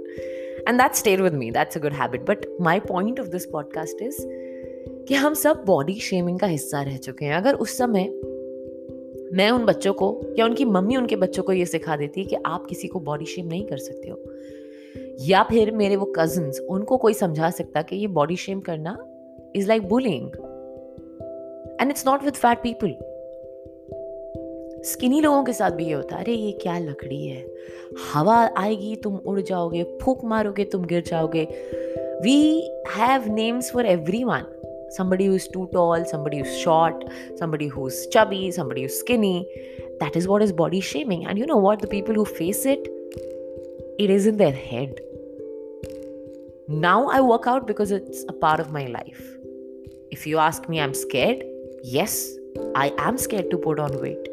and 0.67 0.81
that 0.81 0.93
stayed 0.93 1.21
with 1.21 1.33
me 1.33 1.51
that's 1.51 1.77
a 1.77 1.81
good 1.81 1.93
habit 1.93 2.21
but 2.21 2.45
my 2.61 2.79
point 2.79 3.19
of 3.19 3.27
this 3.27 3.45
podcast 3.45 4.01
is 4.01 4.17
कि 5.07 5.13
हम 5.13 5.33
सब 5.33 5.63
बॉडी 5.65 5.93
शेमिंग 5.93 6.39
का 6.39 6.47
हिस्सा 6.47 6.81
रह 6.81 6.97
चुके 6.97 7.25
हैं। 7.25 7.35
अगर 7.35 7.53
उस 7.53 7.77
समय 7.77 8.03
मैं 9.33 9.49
उन 9.49 9.65
बच्चों 9.65 9.93
को 9.93 10.21
या 10.39 10.45
उनकी 10.45 10.65
मम्मी 10.65 10.95
उनके 10.95 11.15
बच्चों 11.15 11.43
को 11.43 11.53
ये 11.53 11.65
सिखा 11.65 11.95
देती 11.95 12.21
है 12.21 12.27
कि 12.27 12.37
आप 12.45 12.65
किसी 12.65 12.87
को 12.87 12.99
बॉडी 12.99 13.25
शेम 13.25 13.47
नहीं 13.47 13.65
कर 13.65 13.77
सकते 13.77 14.09
हो। 14.09 14.19
या 15.19 15.43
फिर 15.43 15.71
मेरे 15.71 15.95
वो 15.95 16.13
कजन्स 16.15 16.59
उनको 16.59 16.97
कोई 16.97 17.13
समझा 17.13 17.49
सकता 17.49 17.81
कि 17.81 17.95
ये 17.95 18.07
बॉडी 18.07 18.35
शेम 18.35 18.59
करना 18.59 19.05
is 19.55 19.67
like 19.67 19.87
bullying 19.87 20.27
and 21.81 21.89
it's 21.89 22.07
not 22.07 22.23
with 22.23 22.33
fat 22.33 22.57
people 22.57 23.10
skinny 24.85 25.19
लोगों 25.21 25.43
के 25.43 25.53
साथ 25.53 25.71
भी 25.71 25.85
ये 25.85 25.93
होता 25.93 26.15
है 26.15 26.23
अरे 26.23 26.33
ये 26.33 26.51
क्या 26.61 26.77
लकड़ी 26.79 27.25
है 27.27 27.45
हवा 28.13 28.37
आएगी 28.57 28.95
तुम 29.03 29.17
उड़ 29.17 29.39
जाओगे 29.41 29.83
फूक 30.01 30.23
मारोगे 30.25 30.63
तुम 30.71 30.85
गिर 30.85 31.01
जाओगे 31.07 31.43
we 32.23 32.39
have 32.95 33.31
names 33.33 33.71
for 33.73 33.85
everyone 34.23 34.45
somebody 34.95 35.25
who's 35.25 35.47
too 35.47 35.67
tall, 35.73 36.03
somebody 36.05 36.39
who's 36.39 36.55
short, 36.61 37.03
somebody 37.37 37.67
who's 37.67 38.07
chubby, 38.07 38.51
somebody 38.51 38.81
who's 38.81 38.97
skinny. 38.97 39.47
That 40.01 40.15
is 40.15 40.27
what 40.27 40.41
is 40.41 40.51
body 40.51 40.81
shaming. 40.81 41.25
And 41.25 41.39
you 41.39 41.45
know 41.45 41.57
what? 41.57 41.79
The 41.79 41.87
people 41.87 42.13
who 42.13 42.25
face 42.25 42.65
it, 42.65 42.89
it 43.99 44.09
is 44.09 44.25
in 44.25 44.37
their 44.37 44.51
head. 44.51 44.99
Now 46.67 47.07
I 47.07 47.21
work 47.21 47.47
out 47.47 47.67
because 47.67 47.91
it's 47.91 48.25
a 48.27 48.33
part 48.33 48.59
of 48.59 48.71
my 48.71 48.85
life. 48.87 49.23
If 50.11 50.27
you 50.27 50.37
ask 50.39 50.67
me, 50.67 50.81
I'm 50.81 50.93
scared. 50.93 51.43
Yes, 51.83 52.29
I 52.75 52.93
am 52.97 53.17
scared 53.17 53.49
to 53.51 53.57
put 53.57 53.79
on 53.79 54.01
weight. 54.01 54.27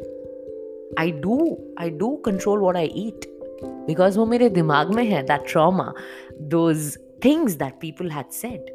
I 1.01 1.11
do 1.11 1.57
I 1.79 1.89
do 1.89 2.15
control 2.15 2.59
what 2.59 2.75
I 2.75 2.85
eat 2.85 3.25
because 3.63 4.19
वो 4.19 4.25
मेरे 4.25 4.49
दिमाग 4.49 4.89
में 4.89 5.03
है 5.03 5.23
that 5.23 5.41
trauma 5.47 5.93
those 6.41 6.97
things 7.25 7.53
that 7.53 7.73
people 7.73 8.09
had 8.09 8.37
said. 8.43 8.69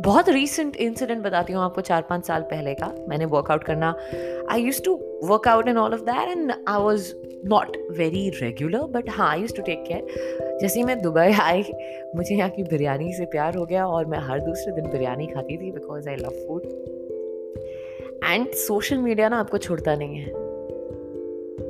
बहुत 0.00 0.28
recent 0.28 0.76
incident 0.76 1.22
बताती 1.22 1.52
हूँ 1.52 1.62
आपको, 1.62 1.80
चार 1.80 2.02
पाँच 2.02 2.26
साल 2.26 2.42
पहले 2.42 2.74
का, 2.74 2.94
मैंने 3.08 3.24
वर्कआउट 3.24 3.64
करना 3.64 3.94
I 4.50 4.62
use 4.62 4.82
to 4.82 4.94
workout 5.24 5.68
and 5.68 5.78
all 5.78 5.94
of 5.94 6.00
that 6.00 6.28
and 6.28 6.52
I 6.68 6.82
was 6.82 7.12
not 7.46 7.76
very 7.90 8.28
regular 8.28 8.78
but 8.78 9.10
हाँ 9.10 9.30
I 9.30 9.40
use 9.40 9.54
to 9.54 9.62
take 9.62 9.84
care 9.88 10.58
जैसे 10.60 10.80
ही 10.80 10.84
मैं 10.86 11.02
दुबई 11.02 11.32
आई, 11.40 11.64
मुझे 12.16 12.34
यहाँ 12.34 12.50
की 12.50 12.62
बिरयानी 12.62 13.12
से 13.12 13.24
प्यार 13.24 13.54
हो 13.54 13.66
गया 13.66 13.86
और 13.86 14.06
मैं 14.06 14.18
हर 14.18 14.40
दूसरे 14.40 14.72
दिन 14.72 14.90
बिरयानी 14.90 15.26
खाती 15.26 15.56
थी 15.56 15.70
because 15.70 16.08
I 16.08 16.16
love 16.16 16.30
food 16.30 16.62
and 18.24 18.48
social 18.48 18.98
media 18.98 19.28
ना 19.28 19.40
आपको 19.40 19.58
छोड़ता 19.58 19.94
नहीं 19.94 20.16
है। 20.16 20.45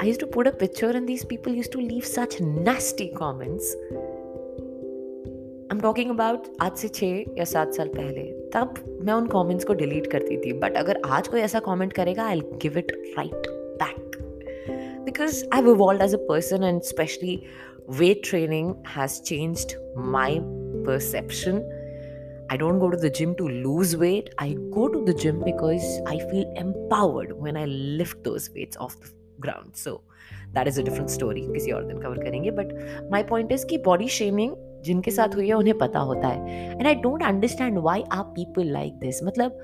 I 0.02 0.06
used 0.06 0.20
to 0.22 0.28
put 0.28 0.48
a 0.48 0.52
picture 0.52 0.90
and 0.90 1.08
these 1.08 1.26
people 1.26 1.54
used 1.54 1.72
to 1.74 1.80
leave 1.80 2.06
such 2.06 2.40
nasty 2.42 3.10
comments. 3.18 3.76
I'm 5.72 5.82
talking 5.82 6.10
about 6.16 6.48
आज 6.62 6.78
से 6.78 6.88
छः 6.88 7.38
या 7.38 7.44
सात 7.46 7.74
साल 7.74 7.88
पहले 7.96 8.24
तब 8.54 8.84
मैं 9.06 9.14
उन 9.14 9.28
कमेंट्स 9.28 9.66
को 9.66 9.74
डिलीट 9.82 10.08
करती 10.12 10.38
थी 10.38 10.54
बट 10.60 10.78
अगर 10.78 11.02
आज 11.18 11.28
कोई 11.28 11.42
ऐसा 11.42 11.60
कमेंट 11.68 11.94
करेगा 11.94 12.26
I 12.30 12.42
give 12.62 12.78
it 12.78 12.92
right 13.18 13.48
back 13.84 14.18
because 15.06 15.44
I 15.54 15.62
have 15.62 15.70
evolve 15.72 16.04
as 16.04 16.16
a 16.16 16.26
person 16.30 16.64
and 16.64 16.82
specially 16.92 17.42
weight 18.00 18.24
training 18.24 18.76
has 18.86 19.20
changed 19.22 19.76
my 19.96 20.42
perception. 20.86 21.68
I 22.50 22.58
don't 22.58 22.80
go 22.80 22.90
to 22.90 22.98
the 22.98 23.10
gym 23.10 23.36
to 23.36 23.48
lose 23.48 23.96
weight. 23.98 24.30
I 24.38 24.54
go 24.72 24.88
to 24.88 25.04
the 25.04 25.14
gym 25.14 25.42
because 25.44 25.84
I 26.06 26.20
feel 26.20 26.54
empowered 26.56 27.32
when 27.34 27.58
I 27.58 27.66
lift 27.66 28.24
those 28.24 28.50
weights 28.54 28.78
off 28.78 29.00
the 29.00 29.10
ground 29.41 29.73
so 29.75 30.03
that 30.55 30.69
is 30.69 30.81
a 30.81 30.85
different 30.85 31.09
story 31.09 31.41
किसी 31.53 31.71
और 31.71 31.85
दिन 31.85 31.99
cover 31.99 32.19
करेंगे. 32.19 32.51
But 32.51 32.73
my 33.13 33.23
point 33.23 33.53
is 33.53 33.67
कि 33.67 33.79
body 33.79 34.09
shaming 34.09 34.55
जिनके 34.85 35.11
साथ 35.11 35.35
हुई 35.35 35.49
है, 35.49 35.55
उन्हें 35.55 35.79
पता 35.79 35.99
होता 35.99 36.29
है. 36.29 36.71
And 36.73 36.87
I 36.87 36.95
don't 36.95 37.23
understand 37.23 37.79
why 37.79 38.03
are 38.13 38.23
people 38.23 38.73
like 38.73 38.99
this 38.99 39.23
मतलब 39.25 39.59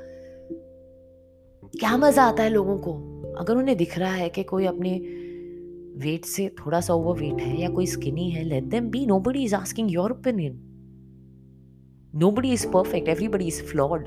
क्या 1.81 1.97
मज़ा 1.97 2.23
आता 2.23 2.43
है 2.43 2.50
लोगों 2.50 2.79
को? 2.79 2.93
अगर 3.38 3.57
उन्हें 3.57 3.76
दिख 3.76 3.99
रहा 3.99 4.12
है 4.12 4.29
कि 4.29 4.43
कोई 4.43 4.67
अपने 4.67 4.91
वेट 5.99 6.25
से 6.25 6.49
थोड़ा 6.59 6.81
सा 6.81 6.95
ओवर 6.95 7.19
वेट 7.21 7.41
है 7.43 7.61
या 7.61 7.69
कोई 7.69 7.87
स्किनी 7.87 8.31
है 8.31 8.43
let 8.45 8.64
them 8.64 8.88
be 8.91 9.05
nobody 9.21 9.45
is 9.45 9.55
asking 9.55 9.91
your 9.93 10.12
opinion 10.12 10.59
nobody 12.31 12.52
is 12.52 12.67
perfect 12.67 13.09
everybody 13.09 13.47
is 13.47 13.62
flawed 13.62 14.07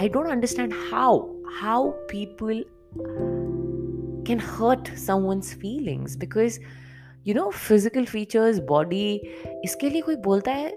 I 0.00 0.08
don't 0.08 0.26
understand 0.26 0.72
how 0.92 1.18
how 1.60 1.90
people 1.90 2.64
can 4.30 4.38
hurt 4.38 4.92
someone's 4.96 5.52
feelings 5.54 6.16
because 6.16 6.60
you 7.24 7.34
know 7.34 7.50
physical 7.66 8.06
features 8.14 8.60
body 8.72 9.06
इसके 9.64 9.90
लिए 9.90 10.02
कोई 10.02 10.16
बोलता 10.26 10.52
है 10.52 10.70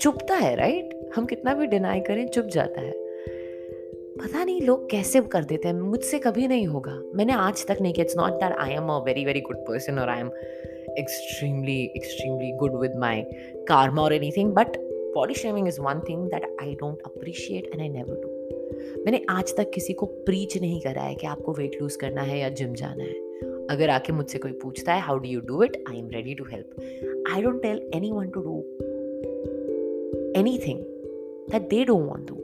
चुपता 0.00 0.34
है 0.34 0.54
right 0.56 1.12
हम 1.16 1.26
कितना 1.26 1.54
भी 1.54 1.66
deny 1.66 2.00
करें 2.00 2.26
चुप 2.28 2.46
जाता 2.54 2.80
है 2.80 2.92
पता 4.20 4.44
नहीं 4.44 4.60
लोग 4.62 4.90
कैसे 4.90 5.20
कर 5.32 5.44
देते 5.50 5.68
हैं 5.68 5.74
मुझसे 5.74 6.18
कभी 6.18 6.46
नहीं 6.48 6.66
होगा 6.66 6.98
मैंने 7.16 7.32
आज 7.32 7.66
तक 7.66 7.78
नहीं 7.82 7.92
किया 7.92 8.04
it's 8.04 8.16
not 8.16 8.32
that 8.42 8.56
I 8.60 8.72
am 8.72 8.88
a 8.92 8.98
very 9.04 9.24
very 9.24 9.40
good 9.40 9.56
person 9.68 9.98
और 9.98 10.08
I 10.08 10.20
am 10.20 10.30
extremely 10.98 11.80
extremely 11.96 12.52
good 12.62 12.80
with 12.80 12.96
my 13.00 13.24
karma 13.70 14.04
or 14.04 14.12
anything 14.12 14.52
but 14.60 14.78
body 15.14 15.34
shaming 15.34 15.66
is 15.66 15.80
one 15.80 16.04
thing 16.10 16.28
that 16.34 16.50
I 16.60 16.76
don't 16.82 17.08
appreciate 17.12 17.72
and 17.72 17.82
I 17.82 17.88
never 17.88 18.14
do. 18.14 18.39
मैंने 18.80 19.24
आज 19.30 19.56
तक 19.56 19.70
किसी 19.70 19.92
को 19.92 20.06
preach 20.06 20.56
नहीं 20.58 20.80
करा 20.80 21.02
है 21.02 21.14
कि 21.14 21.26
आपको 21.26 21.52
वेट 21.52 21.82
लूज 21.82 21.96
करना 21.96 22.22
है 22.22 22.38
या 22.38 22.48
जिम 22.48 22.74
जाना 22.74 23.04
है। 23.04 23.14
अगर 23.70 23.90
आके 23.90 24.12
मुझसे 24.12 24.38
कोई 24.38 24.52
पूछता 24.52 24.94
है 24.94 25.00
how 25.00 25.18
do 25.18 25.28
you 25.28 25.40
do 25.40 25.62
it 25.62 25.84
I 25.90 25.98
am 25.98 26.08
ready 26.08 26.34
to 26.34 26.44
help 26.44 27.24
I 27.34 27.42
don't 27.42 27.62
tell 27.62 27.90
anyone 28.12 28.28
to 28.28 28.40
do 28.40 28.58
anything 30.58 30.80
that 31.50 31.62
they 31.62 31.84
don't 31.84 32.08
want 32.08 32.28
to 32.28 32.34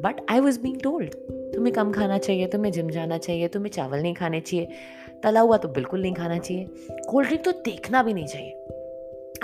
but 0.00 0.26
I 0.30 0.40
was 0.40 0.60
being 0.60 0.80
told 0.80 1.14
तुम्हें 1.54 1.74
कम 1.74 1.92
खाना 1.92 2.18
चाहिए, 2.18 2.46
तुम्हें 2.46 2.72
जिम 2.72 2.90
जाना 2.90 3.18
चाहिए, 3.18 3.48
तुम्हें 3.48 3.70
चावल 3.70 3.98
नहीं 3.98 4.14
खाने 4.14 4.40
चाहिए। 4.40 4.68
तला 5.22 5.40
हुआ 5.40 5.56
तो 5.56 5.68
बिल्कुल 5.68 6.02
नहीं 6.02 6.14
खाना 6.14 6.38
चाहिए। 6.38 6.66
कोल्ड 7.10 7.28
ड्रिंक 7.28 7.44
तो 7.44 7.52
देखना 7.52 8.02
भी 8.02 8.14
नहीं 8.14 8.26
चाहिए। 8.26 8.50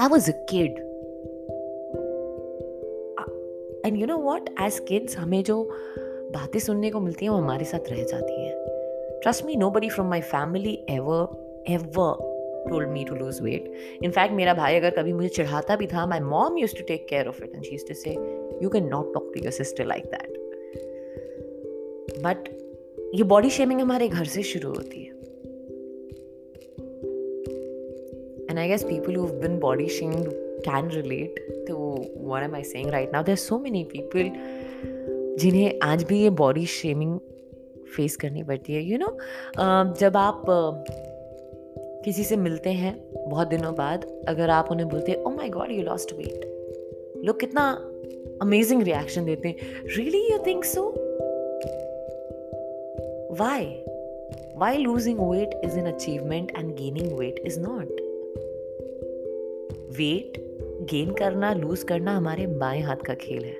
I 0.00 0.08
was 0.08 0.30
a 0.30 0.46
kid 0.50 0.91
and 3.86 3.96
you 3.96 4.06
know 4.06 4.16
what 4.16 4.50
as 4.60 4.78
kids 4.78 5.16
हमें 5.18 5.42
जो 5.44 5.70
बातें 6.32 6.60
सुनने 6.60 6.90
को 6.90 7.00
मिलती 7.00 7.24
हैं, 7.24 7.32
वो 7.32 7.38
हमारे 7.38 7.64
साथ 7.64 7.88
रह 7.88 8.02
जाती 8.04 8.44
हैं। 8.44 8.54
Trust 9.22 9.44
me 9.44 9.56
nobody 9.70 9.88
from 9.88 10.08
my 10.08 10.20
family 10.20 10.86
ever 10.90 11.64
ever 11.70 12.30
told 12.70 12.88
me 12.88 13.04
to 13.04 13.14
lose 13.14 13.40
weight 13.42 13.72
in fact 14.04 14.34
मेरा 14.34 14.54
भाई 14.54 14.76
अगर 14.76 14.90
कभी 14.90 15.12
मुझे 15.12 15.28
चढ़ाता 15.28 15.76
भी 15.76 15.86
था 15.86 16.06
my 16.06 16.20
mom 16.20 16.58
used 16.58 16.76
to 16.76 16.84
take 16.84 17.08
care 17.08 17.26
of 17.26 17.44
it 17.44 17.54
and 17.54 17.64
she 17.64 17.76
to 17.76 17.94
say 17.94 18.10
you 18.62 18.68
can 18.68 18.88
not 18.88 19.14
talk 19.14 19.32
to 19.34 19.40
your 19.40 19.52
sister 19.52 19.84
like 19.84 20.04
that 20.04 20.38
but 22.22 22.48
ये 23.14 23.22
body 23.22 23.50
shaming 23.50 23.80
हमारे 23.80 24.08
घर 24.08 24.24
से 24.24 24.42
शुरू 24.42 24.68
होती 24.68 25.02
है। 25.02 25.10
And 28.50 28.58
I 28.58 28.68
guess 28.68 28.84
people 28.84 29.14
who 29.14 29.26
body 29.48 29.88
shamed 29.88 30.51
can 30.64 30.88
relate 30.88 31.40
to 31.68 31.76
what 32.30 32.42
am 32.42 32.54
I 32.54 32.62
saying 32.62 32.90
right 32.94 33.12
now. 33.12 33.22
There's 33.28 33.46
so 33.50 33.58
many 33.66 33.84
people 33.84 34.30
जिन्हें 35.38 35.78
आज 35.82 36.02
भी 36.04 36.22
ये 36.22 36.30
बॉडी 36.30 36.66
शेमिंग 36.66 37.18
फेस 37.96 38.16
करनी 38.16 38.42
पड़ती 38.42 38.72
है. 38.72 38.82
यू 38.82 38.96
you 38.96 39.00
नो 39.00 39.06
know, 39.06 39.98
जब 40.00 40.16
आप 40.16 40.42
किसी 42.04 42.24
से 42.24 42.36
मिलते 42.36 42.70
हैं 42.70 42.94
बहुत 43.14 43.48
दिनों 43.48 43.74
बाद 43.74 44.06
अगर 44.28 44.50
आप 44.50 44.70
उन्हें 44.70 44.88
बोलते 44.88 45.12
हैं 45.12 45.18
ओ 45.18 45.30
my 45.30 45.48
god 45.48 45.70
you 45.72 45.82
lost 45.82 46.12
weight 46.12 46.44
लोग 47.24 47.40
कितना 47.40 47.70
अमेजिंग 48.42 48.82
रिएक्शन 48.82 49.24
देते 49.24 49.48
हैं. 49.48 49.56
Really 49.96 50.22
you 50.32 50.38
think 50.46 50.64
so 50.64 50.88
why 53.40 53.64
why 54.56 54.76
losing 54.76 55.18
weight 55.30 55.60
is 55.64 55.78
an 55.78 55.86
achievement 55.92 56.52
and 56.58 56.74
gaining 56.76 57.18
weight 57.18 57.42
is 57.46 57.60
not 57.60 58.00
weight 59.98 60.51
gain 60.90 61.12
करना 61.12 61.52
लूज 61.54 61.82
करना 61.82 62.16
हमारे 62.16 62.46
बाएँ 62.46 62.82
हाथ 62.82 62.96
का 62.96 63.14
खेल 63.14 63.44
है। 63.44 63.58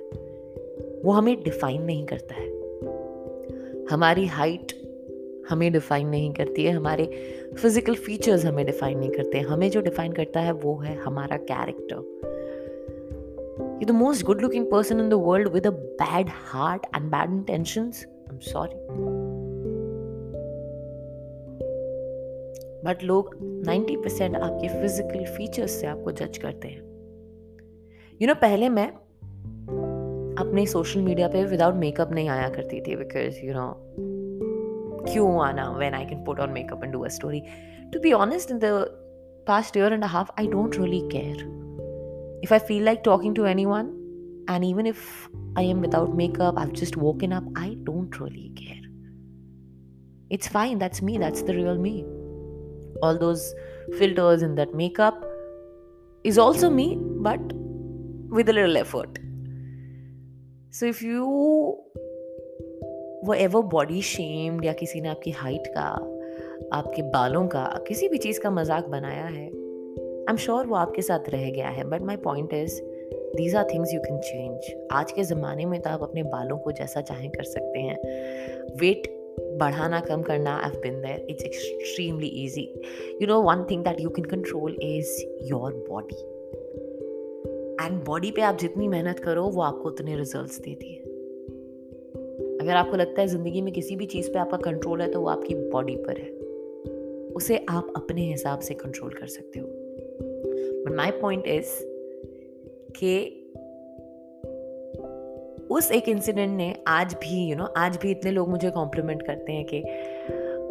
वो 1.05 1.11
हमें 1.11 1.43
डिफाइन 1.43 1.81
नहीं 1.81 2.05
करता 2.05 2.35
है। 2.35 2.47
हमारी 3.91 4.25
हाइट 4.25 4.73
हमें 5.49 5.71
डिफाइन 5.73 6.07
नहीं 6.07 6.33
करती 6.33 6.63
है। 6.63 6.71
हमारे 6.71 7.05
फ़िज़िकल 7.61 7.95
फीचर्स 7.95 8.45
हमें 8.45 8.65
डिफाइन 8.65 8.99
नहीं 8.99 9.09
करते 9.09 9.39
हमें 9.39 9.69
जो 9.69 9.81
डिफाइन 9.81 10.11
करता 10.11 10.39
है 10.39 10.51
वो 10.51 10.75
है 10.77 10.95
हमारा 10.95 11.37
character 11.37 11.95
you 13.81 13.85
the 13.85 13.91
most 13.91 14.25
good 14.25 14.41
looking 14.41 14.65
person 14.71 14.99
in 14.99 15.09
the 15.09 15.13
world 15.13 15.47
with 15.47 15.67
a 15.67 15.69
bad 15.69 16.29
heart 16.29 16.85
and 16.95 17.11
bad 17.11 17.29
intentions 17.29 18.05
I 18.05 18.33
am 18.33 18.39
sorry 18.39 18.75
but 22.85 23.03
लोग 23.03 23.35
90 23.65 23.95
परसेंट 23.95 24.35
आपके 24.35 24.67
फ़िज़िकल 24.67 25.25
फीचर्स 25.25 25.71
से 25.71 25.87
आपको 25.87 26.11
जज 26.11 26.37
करते 26.37 26.67
हैं। 26.67 26.92
यू 28.23 28.27
नो 28.27 28.33
पहले 28.41 28.67
मैं 28.69 28.87
अपने 30.41 30.65
सोशल 30.65 31.01
मीडिया 31.01 31.27
पे 31.29 31.43
विदाउट 31.45 31.75
मेकअप 31.75 32.11
नहीं 32.13 32.27
आया 32.29 32.49
करती 32.49 32.79
थी 32.81 32.95
बिकॉज़ 32.95 33.39
यू 33.45 33.53
नो 33.53 33.65
क्यों 35.07 35.41
आना 35.45 35.69
when 35.77 35.93
I 35.93 36.05
can 36.09 36.23
put 36.25 36.39
on 36.39 36.49
makeup 36.49 36.83
and 36.83 36.93
do 36.93 37.01
a 37.03 37.07
story 37.15 37.41
to 37.93 37.99
be 37.99 38.11
honest 38.25 38.51
in 38.51 38.59
the 38.63 38.69
past 39.47 39.75
year 39.75 39.87
and 39.93 40.05
a 40.07 40.09
half 40.11 40.29
i 40.41 40.43
don't 40.51 40.77
really 40.81 40.99
care 41.13 41.39
if 42.47 42.51
i 42.57 42.59
feel 42.67 42.85
like 42.89 43.01
talking 43.07 43.33
to 43.39 43.47
anyone 43.51 43.89
and 44.53 44.67
even 44.67 44.89
if 44.91 45.01
i 45.61 45.63
am 45.71 45.81
without 45.85 46.13
makeup 46.19 46.61
i've 46.61 46.71
just 46.81 46.97
woken 47.01 47.33
up 47.39 47.49
i 47.63 47.65
don't 47.89 48.19
really 48.21 48.45
care 48.59 48.85
it's 50.37 50.51
fine 50.53 50.79
that's 50.85 51.03
me 51.09 51.17
that's 51.25 51.43
the 51.49 51.57
real 51.57 51.81
me 51.87 51.93
all 53.07 53.19
those 53.25 53.43
filters 54.03 54.47
and 54.49 54.63
that 54.63 54.79
makeup 54.83 55.27
is 56.33 56.41
also 56.45 56.71
me 56.77 56.87
but 57.29 57.53
with 58.33 58.49
a 58.49 58.53
little 58.53 58.77
effort. 58.77 59.19
So 60.71 60.85
if 60.85 61.01
you 61.01 61.25
were 63.23 63.35
ever 63.35 63.61
body 63.61 64.01
shamed 64.01 64.65
या 64.65 64.73
किसी 64.73 65.01
ने 65.01 65.09
आपकी 65.09 65.31
height 65.31 65.67
का, 65.67 65.89
आपके 66.73 67.01
बालों 67.01 67.47
का 67.47 67.83
किसी 67.87 68.09
भी 68.09 68.17
चीज़ 68.17 68.39
का 68.39 68.51
मज़ाक 68.51 68.87
बनाया 68.87 69.25
है 69.25 69.45
आई 69.45 70.31
एम 70.31 70.35
श्योर 70.35 70.65
वो 70.65 70.75
आपके 70.75 71.01
साथ 71.01 71.29
रह 71.29 71.49
गया 71.49 71.69
है 71.69 71.83
but 71.83 72.01
my 72.01 72.15
point 72.15 72.53
is 72.53 72.81
these 73.35 73.55
are 73.55 73.67
things 73.73 73.93
you 73.93 73.99
can 73.99 74.17
change 74.17 74.87
आज 74.91 75.11
के 75.11 75.23
ज़माने 75.23 75.65
में 75.65 75.81
तो 75.81 75.89
आप 75.89 76.03
अपने 76.03 76.23
बालों 76.23 76.57
को 76.57 76.71
जैसा 76.71 77.01
चाहें 77.01 77.29
कर 77.31 77.43
सकते 77.43 77.79
हैं। 77.79 77.97
वेट 78.77 79.07
बढ़ाना, 79.59 79.99
कम 79.99 80.21
करना 80.21 80.57
I 80.57 80.69
been 80.69 81.01
there 81.01 81.27
it's 81.29 81.43
extremely 81.43 82.27
easy 82.27 82.81
you 83.21 83.27
know 83.27 83.41
one 83.41 83.67
thing 83.71 83.83
that 83.83 84.01
you 84.01 84.09
can 84.09 84.25
control 84.25 84.77
is 84.81 85.23
your 85.43 85.73
body 85.89 86.32
and 87.85 88.03
body 88.03 88.31
पे 88.31 88.41
आप 88.41 88.57
जितनी 88.57 88.87
मेहनत 88.87 89.19
करो 89.19 89.43
वो 89.43 89.61
आपको 89.61 89.89
उतने 89.89 90.15
रिजल्ट्स 90.15 90.59
देती 90.59 90.93
है। 90.93 91.01
अगर 92.61 92.75
आपको 92.75 92.97
लगता 92.97 93.21
है 93.21 93.27
ज़िंदगी 93.27 93.61
में 93.61 93.73
किसी 93.73 93.95
भी 93.95 94.05
चीज़ 94.05 94.31
पे 94.31 94.39
आपका 94.39 94.57
कंट्रोल 94.57 95.01
है 95.01 95.11
तो 95.11 95.21
वो 95.21 95.27
आपकी 95.27 95.55
बॉडी 95.55 95.95
पर 95.95 96.17
है। 96.17 96.29
उसे 97.35 97.65
आप 97.69 97.93
अपने 97.95 98.21
हिसाब 98.21 98.59
से 98.59 98.73
कंट्रोल 98.73 99.13
कर 99.13 99.27
सकते 99.27 99.59
हो। 99.59 99.67
बट 99.67 100.95
माई 100.95 101.11
पॉइंट 101.11 101.47
इज़ 101.47 101.65
कि 102.95 103.39
उस 105.71 105.91
एक 105.91 106.09
इंसिडेंट 106.09 106.57
ने 106.57 106.75
आज 106.87 107.13
भी 107.13 107.43
यू 107.43 107.49
you 107.49 107.57
नो 107.57 107.63
know, 107.63 107.77
आज 107.77 107.97
भी 107.97 108.11
इतने 108.11 108.31
लोग 108.31 108.49
मुझे 108.49 108.69
कॉम्प्लीमेंट 108.69 109.21
करते 109.21 109.51
हैं 109.51 109.65
कि 109.73 109.79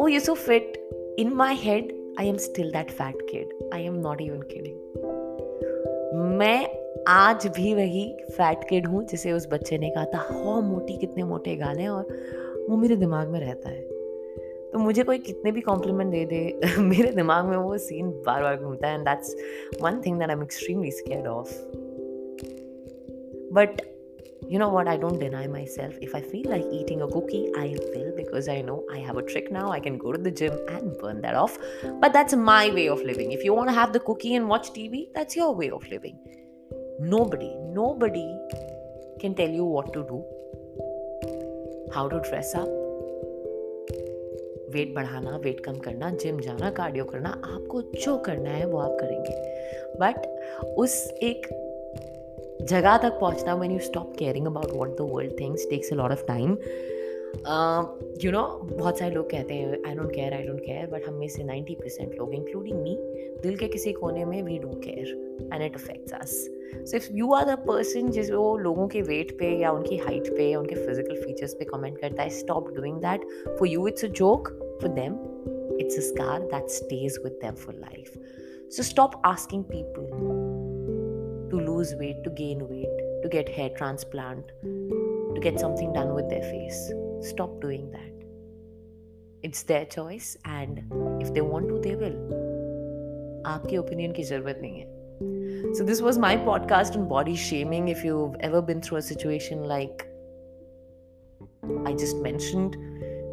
ओ 0.02 0.08
you 0.08 0.20
so 0.20 0.34
fit 0.34 0.88
in 1.18 1.28
my 1.28 1.54
head 1.54 2.14
I 2.20 2.28
am 2.28 2.36
still 2.36 2.70
that 2.70 2.90
fat 2.90 3.22
kid 3.22 3.70
I 3.74 3.84
am 3.84 3.94
not 3.94 4.20
even 4.20 4.40
kidding 4.40 4.76
मैं 6.38 6.81
आज 7.08 7.46
भी 7.46 7.74
वही 7.74 8.16
फैट 8.30 8.68
किड 8.68 8.86
हूँ, 8.86 9.04
जिसे 9.04 9.32
उस 9.32 9.48
बच्चे 9.52 9.78
ने 9.78 9.90
कहा 9.90 10.04
था, 10.04 10.18
हो, 10.18 10.60
मोटी 10.60 10.98
कितने 10.98 11.24
मोटे 11.24 11.56
गाल 11.56 11.88
और 11.88 12.06
वो 12.68 12.76
मेरे 12.76 12.96
दिमाग 12.96 13.28
में 13.28 13.40
रहता 13.40 13.68
है। 13.68 13.80
तो 14.70 14.78
मुझे 14.78 15.02
कोई 15.02 15.18
कितने 15.18 15.52
भी 15.52 15.60
कॉम्प्लीमेंट 15.60 16.10
दे 16.10 16.24
दे, 16.24 16.60
मेरे 16.78 17.12
दिमाग 17.12 17.44
में 17.44 17.56
वो 17.56 17.78
सीन 17.78 18.10
बार 18.10 18.42
बार 18.42 18.56
घूमता 18.56 18.88
है 18.88 18.94
and 18.94 19.04
that's 19.04 19.36
one 19.82 20.00
thing 20.06 20.18
that 20.18 20.28
I 20.28 20.36
am 20.36 20.42
extremely 20.42 20.90
scared 20.90 21.26
of 21.26 21.62
but 23.52 23.80
you 24.52 24.58
know 24.58 24.68
what 24.68 24.88
I 24.88 24.96
don't 24.96 25.20
deny 25.20 25.46
myself 25.66 25.98
if 26.02 26.16
I 26.16 26.22
feel 26.22 26.48
like 26.48 26.70
eating 26.72 27.00
a 27.00 27.06
cookie 27.06 27.52
I 27.58 27.74
feel 27.74 28.10
because 28.10 28.50
I 28.50 28.62
know 28.62 28.86
I 28.92 29.00
have 29.00 29.18
a 29.18 29.22
trick 29.22 29.52
now 29.52 29.70
I 29.70 29.80
can 29.80 29.96
go 29.96 30.12
to 30.12 30.18
the 30.18 30.28
gym 30.28 30.52
and 30.52 30.82
burn 30.82 31.20
that 31.20 31.34
off 31.34 31.58
but 31.86 32.12
that's 32.12 32.34
my 32.34 32.70
way 32.70 32.88
of 32.88 33.02
living 33.02 33.32
if 33.32 33.42
you 33.42 33.54
want 33.54 33.70
have 33.70 33.92
the 33.92 33.98
cookie 33.98 34.34
and 34.34 34.46
watch 34.46 34.72
T 34.74 34.88
V 34.88 35.08
that's 35.16 35.38
your 35.38 35.54
way 35.54 35.68
of 35.68 35.86
living 35.90 36.41
Nobody, 37.00 37.54
nobody 37.72 38.38
can 39.18 39.34
tell 39.34 39.48
you 39.48 39.64
what 39.64 39.92
to 39.92 40.02
do, 40.04 40.22
how 41.94 42.08
to 42.08 42.20
dress 42.20 42.54
up, 42.54 42.68
weight 44.72 44.94
बढ़ाना 44.94 45.36
weight 45.36 45.60
कम 45.60 45.74
करना 45.74 46.10
gym 46.10 46.40
जाना 46.40 46.70
cardio 46.70 47.04
करना 47.04 47.28
आपको 47.28 47.82
जो 47.82 48.16
करना 48.18 48.50
है 48.50 48.66
वो 48.66 48.78
आप 48.78 48.96
करेंगे। 49.00 49.34
बट 50.00 50.26
उस 50.78 51.10
एक 51.22 51.46
जगह 52.62 52.96
तक 52.96 53.18
पहुँचना 53.20 53.54
when 53.54 53.72
you 53.72 53.78
stop 53.78 54.16
caring 54.18 54.46
about 54.46 54.72
what 54.72 54.88
the 54.88 55.00
world 55.00 55.40
thinks 55.40 55.66
takes 55.70 55.92
a 55.92 55.96
lot 55.96 56.10
of 56.10 56.26
time 56.26 56.58
you 57.34 58.30
know 58.32 58.42
बहुत 58.62 58.98
सारे 58.98 59.14
लोग 59.14 59.30
कहते 59.30 59.54
हैं 59.54 59.78
I 59.86 59.94
don't 59.94 60.14
care 60.14 60.34
I 60.34 60.42
don't 60.46 60.60
care 60.60 60.86
but 60.86 61.06
हम 61.06 61.14
में 61.14 61.28
से 61.28 61.44
नाइन्टी 61.44 61.74
परसेंट 61.74 62.14
लोग 62.18 62.34
इंक्लूडिंग 62.34 62.82
मी 62.82 62.96
दिल 63.42 63.56
के 63.56 63.68
किसी 63.68 63.92
कोने 63.92 64.24
में 64.24 64.42
we 64.42 64.58
don't 64.58 64.82
care 64.84 65.48
and 65.52 65.62
it 65.62 65.74
affects 65.74 66.12
us 66.14 66.34
so 66.90 66.96
if 66.96 67.08
you 67.12 67.32
are 67.34 67.44
the 67.44 67.58
person 67.68 68.10
जिस 68.10 68.30
वो 68.30 68.56
लोगों 68.58 68.86
के 68.88 69.02
वेट 69.02 69.36
पे 69.38 69.50
या 69.60 69.72
उनकी 69.72 69.96
हाइट 69.96 70.28
पे 70.36 70.54
उनके 70.54 70.74
फ़िज़िकल 70.86 71.22
फीचर्स 71.22 71.54
पे 71.54 71.64
कमेंट 71.64 71.98
करता 71.98 72.22
है 72.22 72.28
stop 72.38 72.70
doing 72.76 73.00
that 73.02 73.26
for 73.48 73.68
you 73.68 73.86
it's 73.88 74.04
a 74.04 74.08
joke 74.22 74.48
for 74.82 74.92
them 75.00 75.18
it's 75.80 75.98
a 75.98 76.02
scar 76.10 76.40
that 76.40 76.68
stays 76.80 77.20
with 77.24 77.38
them 77.42 77.54
for 77.64 77.74
life 77.74 78.18
so 78.76 78.82
stop 78.82 79.20
asking 79.26 79.64
people 79.64 80.60
to 81.52 81.58
lose 81.60 81.90
weight, 81.96 82.24
to 82.24 82.30
gain 82.30 82.66
weight, 82.66 83.00
to 83.22 83.28
get 83.28 83.46
hair 83.46 83.68
transplant, 83.76 84.52
to 84.62 85.40
get 85.42 85.60
something 85.60 85.92
done 85.92 86.14
with 86.14 86.30
their 86.30 86.42
face. 86.44 86.92
Stop 87.21 87.61
doing 87.61 87.89
that. 87.91 88.13
It's 89.43 89.63
their 89.63 89.85
choice 89.85 90.35
and 90.45 90.83
if 91.21 91.33
they 91.33 91.41
want 91.41 91.67
to, 91.69 91.79
they 91.79 91.95
will. 91.95 92.19
आपकी 93.47 93.77
opinion 93.77 94.11
की 94.11 94.23
ज़रूरत 94.23 94.59
नहीं 94.61 94.79
है 94.79 94.95
So, 95.77 95.83
this 95.83 96.01
was 96.05 96.17
my 96.19 96.35
podcast 96.37 96.95
on 96.95 97.07
body 97.07 97.35
shaming. 97.35 97.87
If 97.87 98.03
you've 98.03 98.35
ever 98.47 98.61
been 98.61 98.81
through 98.81 98.97
a 98.97 99.01
situation 99.01 99.63
like 99.63 100.05
I 101.85 101.93
just 101.93 102.17
mentioned, 102.17 102.77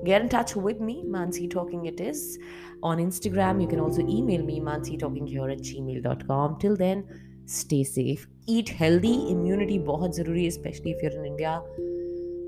get 0.07 0.23
in 0.23 0.29
touch 0.29 0.57
with 0.57 0.81
me, 0.81 1.05
Mansi 1.07 1.51
Talking 1.51 1.85
It 1.87 2.01
Is. 2.01 2.39
On 2.83 2.99
Instagram, 2.99 3.61
you 3.61 3.69
can 3.69 3.81
also 3.81 4.07
email 4.07 4.43
me, 4.43 4.61
mansitalkinghere 4.61 5.53
at 5.53 5.59
gmail.com. 5.59 6.59
Till 6.59 6.77
then, 6.77 7.05
stay 7.47 7.85
safe. 7.85 8.27
Eat 8.47 8.69
healthy. 8.69 9.15
Immunity 9.35 9.79
बहुत 9.79 10.17
ज़रूरी 10.17 10.47
especially 10.49 10.93
if 10.93 11.03
you're 11.03 11.13
in 11.13 11.27
India. 11.27 11.61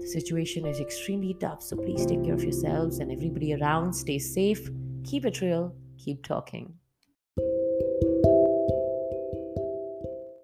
The 0.02 0.08
situation 0.08 0.66
is 0.66 0.80
extremely 0.80 1.36
tough, 1.36 1.62
so 1.62 1.78
please 1.78 2.06
take 2.06 2.24
care 2.24 2.34
of 2.34 2.44
yourselves 2.44 2.98
and 3.00 3.12
everybody 3.12 3.54
around. 3.54 3.94
Stay 3.94 4.18
safe. 4.18 4.70
Keep 5.04 5.26
it 5.26 5.42
real. 5.42 5.76
Keep 5.98 6.26
talking. 6.26 6.81